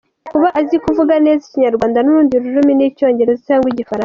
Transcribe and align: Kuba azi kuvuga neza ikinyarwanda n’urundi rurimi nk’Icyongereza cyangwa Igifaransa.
Kuba 0.31 0.47
azi 0.59 0.75
kuvuga 0.85 1.13
neza 1.25 1.41
ikinyarwanda 1.47 1.99
n’urundi 2.01 2.33
rurimi 2.43 2.71
nk’Icyongereza 2.77 3.41
cyangwa 3.47 3.67
Igifaransa. 3.69 3.99